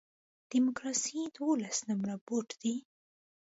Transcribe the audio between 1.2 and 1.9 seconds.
دولس